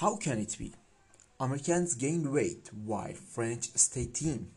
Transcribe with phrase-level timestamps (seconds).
[0.00, 0.74] How can it be?
[1.40, 4.50] Americans gain weight while French stay thin.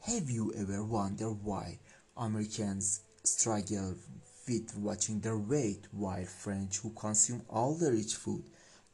[0.00, 1.78] Have you ever wondered why
[2.16, 3.94] Americans struggle
[4.48, 8.42] with watching their weight while French who consume all the rich food,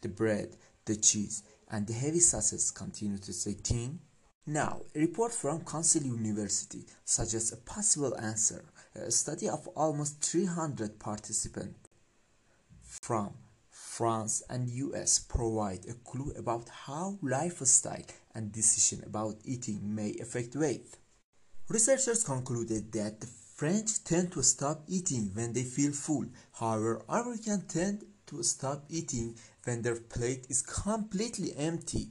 [0.02, 0.54] the bread,
[0.84, 4.00] the cheese, and the heavy sauces continue to stay thin?
[4.46, 8.66] Now, a report from Cornell University suggests a possible answer.
[8.94, 11.88] A study of almost 300 participants
[12.82, 13.32] from
[13.96, 18.02] France and US provide a clue about how lifestyle
[18.34, 20.98] and decision about eating may affect weight.
[21.68, 26.26] Researchers concluded that the French tend to stop eating when they feel full.
[26.58, 32.08] However, Americans tend to stop eating when their plate is completely empty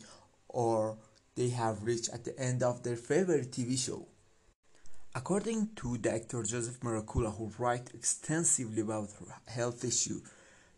[0.47, 0.97] or
[1.35, 4.07] they have reached at the end of their favorite TV show.
[5.13, 6.43] According to Dr.
[6.43, 9.09] Joseph Mercola, who writes extensively about
[9.47, 10.21] health issues,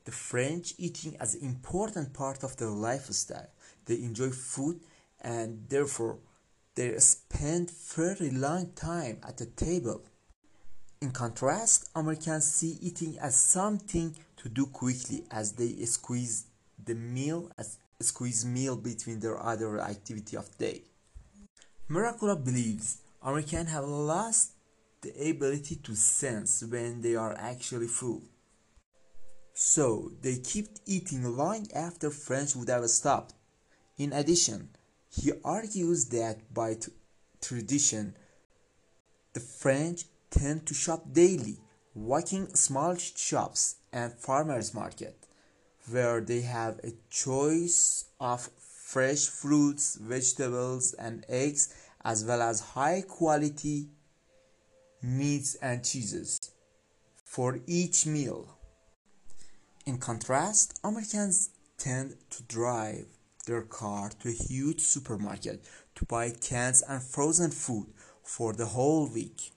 [0.05, 3.49] the French eating as an important part of their lifestyle.
[3.85, 4.79] They enjoy food
[5.21, 6.19] and therefore
[6.75, 10.03] they spend very long time at the table.
[11.01, 16.45] In contrast, Americans see eating as something to do quickly as they squeeze
[16.83, 20.81] the meal as squeeze meal between their other activity of day.
[21.89, 24.51] Mercola believes Americans have lost
[25.01, 28.21] the ability to sense when they are actually full.
[29.57, 33.33] So they kept eating long after French would have stopped.
[33.97, 34.69] In addition,
[35.09, 36.75] he argues that by
[37.41, 38.17] tradition,
[39.31, 41.57] the French tend to shop daily,
[41.93, 45.25] walking small shops and farmers market
[45.89, 53.01] where they have a choice of fresh fruits, vegetables, and eggs, as well as high
[53.07, 53.87] quality
[55.01, 56.51] meats and cheeses
[57.23, 58.49] for each meal.
[59.85, 63.05] In contrast, Americans tend to drive
[63.45, 65.63] their car to a huge supermarket
[65.95, 67.87] to buy cans and frozen food
[68.23, 69.51] for the whole week.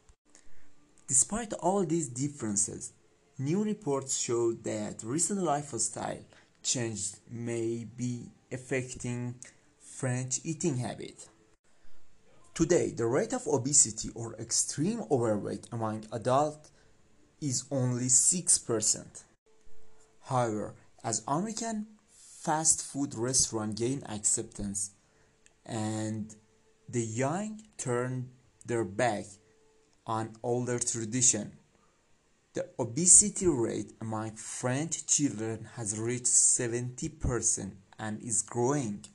[1.06, 2.92] Despite all these differences,
[3.40, 6.18] New reports show that recent lifestyle
[6.60, 9.36] change may be affecting
[9.80, 11.28] French eating habit.
[12.52, 16.68] Today, the rate of obesity or extreme overweight among adults
[17.40, 19.22] is only 6%.
[20.28, 24.90] However, as American fast food restaurants gain acceptance
[25.64, 26.36] and
[26.86, 28.28] the young turn
[28.66, 29.24] their back
[30.06, 31.52] on older tradition,
[32.52, 39.06] the obesity rate among French children has reached 70% and is growing.